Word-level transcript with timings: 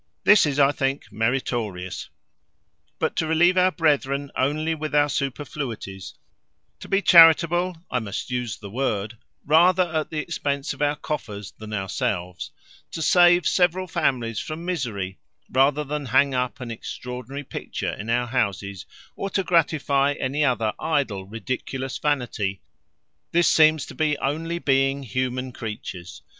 This 0.23 0.47
is, 0.47 0.59
I 0.59 0.71
think, 0.71 1.11
meritorious; 1.11 2.09
but 2.97 3.15
to 3.17 3.27
relieve 3.27 3.55
our 3.55 3.71
brethren 3.71 4.31
only 4.35 4.73
with 4.73 4.95
our 4.95 5.09
superfluities; 5.09 6.15
to 6.79 6.87
be 6.87 7.03
charitable 7.03 7.77
(I 7.91 7.99
must 7.99 8.31
use 8.31 8.57
the 8.57 8.71
word) 8.71 9.19
rather 9.45 9.83
at 9.83 10.09
the 10.09 10.17
expense 10.17 10.73
of 10.73 10.81
our 10.81 10.95
coffers 10.95 11.51
than 11.51 11.71
ourselves; 11.71 12.49
to 12.89 13.01
save 13.03 13.45
several 13.47 13.85
families 13.85 14.39
from 14.39 14.65
misery 14.65 15.19
rather 15.51 15.83
than 15.83 16.07
hang 16.07 16.33
up 16.33 16.59
an 16.59 16.71
extraordinary 16.71 17.43
picture 17.43 17.93
in 17.93 18.09
our 18.09 18.25
houses 18.25 18.87
or 19.15 19.29
gratify 19.29 20.13
any 20.13 20.43
other 20.43 20.73
idle 20.79 21.25
ridiculous 21.27 21.99
vanity 21.99 22.59
this 23.33 23.47
seems 23.47 23.85
to 23.85 23.93
be 23.93 24.17
only 24.17 24.57
being 24.57 25.03
human 25.03 25.51
creatures. 25.51 26.23